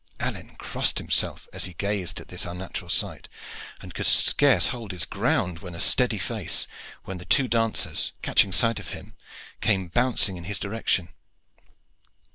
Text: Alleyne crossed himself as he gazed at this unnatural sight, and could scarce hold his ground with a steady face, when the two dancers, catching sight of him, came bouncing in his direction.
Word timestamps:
Alleyne 0.19 0.55
crossed 0.55 0.97
himself 0.97 1.47
as 1.53 1.65
he 1.65 1.75
gazed 1.75 2.19
at 2.19 2.29
this 2.29 2.43
unnatural 2.43 2.89
sight, 2.89 3.29
and 3.81 3.93
could 3.93 4.07
scarce 4.07 4.69
hold 4.69 4.91
his 4.91 5.05
ground 5.05 5.59
with 5.59 5.75
a 5.75 5.79
steady 5.79 6.17
face, 6.17 6.65
when 7.03 7.19
the 7.19 7.23
two 7.25 7.47
dancers, 7.47 8.13
catching 8.23 8.51
sight 8.51 8.79
of 8.79 8.87
him, 8.97 9.13
came 9.61 9.89
bouncing 9.89 10.37
in 10.37 10.45
his 10.45 10.57
direction. 10.57 11.09